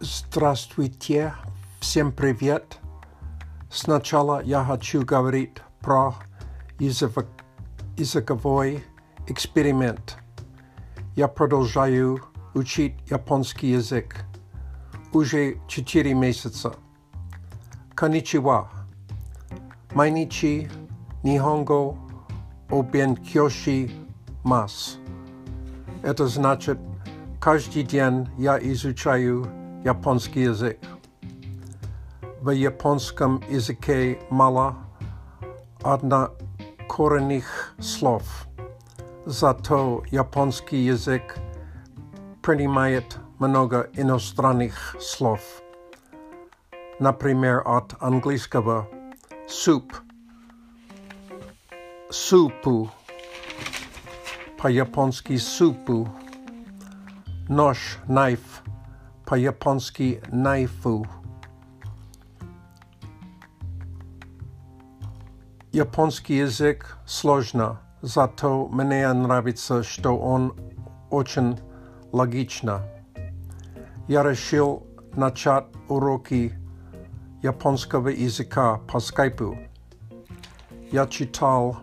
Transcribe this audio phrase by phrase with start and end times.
[0.00, 1.34] Здравствуйте,
[1.80, 2.78] всем привет.
[3.70, 6.14] Сначала я хочу говорить про
[6.78, 7.26] язык,
[7.96, 8.84] языковой
[9.28, 10.16] эксперимент.
[11.16, 12.20] Я продолжаю
[12.54, 14.24] учить японский язык
[15.12, 16.74] уже 4 месяца.
[17.94, 18.70] Коничева.
[19.92, 20.70] Майничи
[21.22, 21.96] Нихонго
[22.68, 23.90] обенкёши
[24.42, 24.98] мас.
[26.02, 26.78] Это значит,
[27.40, 29.46] каждый день я изучаю
[29.83, 30.79] japonski język.
[32.41, 33.91] W japonskim języku
[34.31, 34.75] mala
[35.83, 38.47] odnakorenych słów.
[39.25, 41.39] Za to japonski język
[42.41, 43.01] przyjmuje
[43.39, 45.61] mnogo inostrannych słów.
[46.99, 48.85] Na przykład od angielskiego
[49.47, 50.01] soup,
[52.11, 52.89] supu,
[54.57, 56.09] po japonski supu,
[57.49, 58.61] noż, knife,
[59.29, 61.05] по-японски найфу.
[65.71, 70.55] Японский язык сложно, зато мне нравится, что он
[71.11, 71.59] очень
[72.11, 72.81] логично.
[74.07, 76.53] Я решил начать уроки
[77.43, 79.59] японского языка по скайпу.
[80.91, 81.77] Я читал,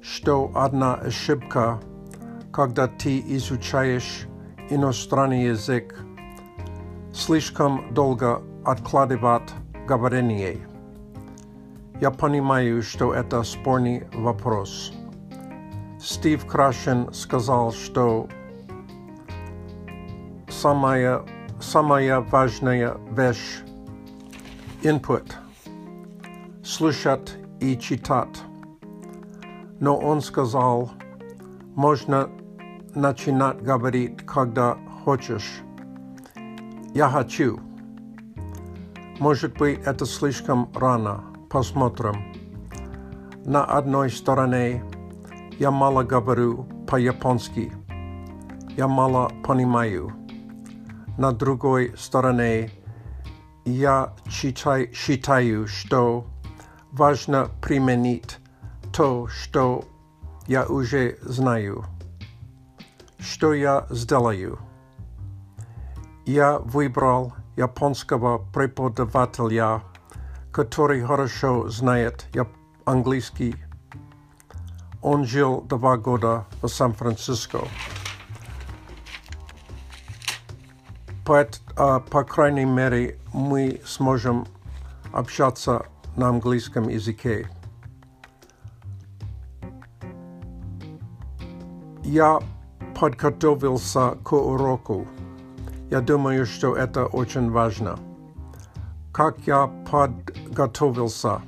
[0.00, 1.80] что одна ошибка,
[2.52, 4.26] когда ты изучаешь
[4.68, 5.94] иностранный язык,
[7.12, 9.50] слишком долго откладывать
[9.86, 10.58] говорение.
[12.00, 14.92] Я понимаю, что это спорный вопрос.
[16.00, 18.28] Стив Крашен сказал, что
[20.48, 21.22] самая,
[21.60, 23.62] самая важная вещь–
[24.82, 25.32] input,
[26.64, 28.42] слушать и читать.
[29.78, 30.90] Но он сказал,
[31.76, 32.28] можно
[32.94, 35.62] начинать говорить, когда хочешь.
[36.94, 37.58] Я хочу.
[39.18, 41.24] Может быть, это слишком рано.
[41.48, 42.34] Посмотрим.
[43.46, 44.84] На одной стороне
[45.58, 47.72] я мало говорю по-японски.
[48.76, 50.12] Я мало понимаю.
[51.16, 52.70] На другой стороне
[53.64, 56.26] я считаю, считаю, что
[56.90, 58.38] важно применить
[58.92, 59.86] то, что
[60.46, 61.86] я уже знаю.
[63.18, 64.58] Что я сделаю?
[66.24, 69.82] Я выбрал японского преподавателя,
[70.52, 72.26] который хорошо знает
[72.84, 73.56] английский.
[75.00, 77.58] Он жил два года в Сан-Франциско.
[81.24, 81.44] По,
[82.10, 84.46] по крайней мере, мы сможем
[85.12, 87.48] общаться на английском языке.
[92.04, 92.40] Я
[92.98, 95.08] подготовился к уроку.
[95.92, 97.98] Я думаю, что это очень важно.
[99.12, 101.42] Как я подготовился?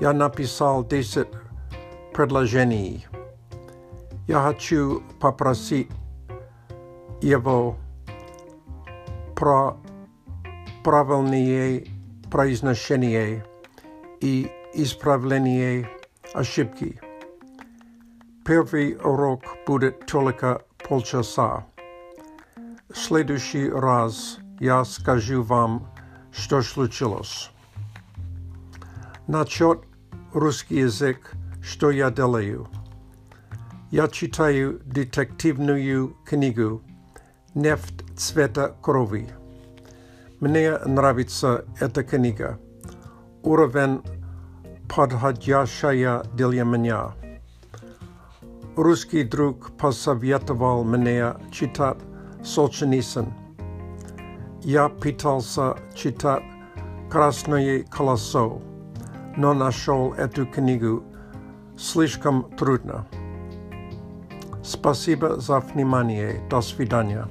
[0.00, 1.28] Я написал 10
[2.14, 3.06] предложений.
[4.26, 5.90] Я хочу попросить
[7.20, 7.76] его
[9.36, 9.76] про
[10.82, 11.84] правильное
[12.30, 13.44] произношение
[14.22, 15.90] и исправление
[16.32, 16.98] ошибки.
[18.46, 21.66] Первый урок будет только полчаса.
[22.94, 25.88] Следующий раз я скажу вам,
[26.30, 27.50] что случилось.
[29.26, 29.80] Насчет
[30.34, 31.32] русский язык,
[31.62, 32.68] что я делаю?
[33.90, 36.82] Я читаю детективную книгу
[37.54, 39.30] «Нефть цвета крови».
[40.40, 42.58] Мне нравится эта книга.
[43.42, 44.02] Уровень
[44.94, 47.12] подходящая для меня.
[48.76, 51.98] Русский друг посоветовал мне читать
[52.44, 53.32] Солженицын.
[54.62, 56.42] Я пытался читать
[57.10, 58.60] «Красное колесо»,
[59.36, 61.02] но нашел эту книгу
[61.76, 63.06] слишком трудно.
[64.62, 66.40] Спасибо за внимание.
[66.48, 67.26] До свидания.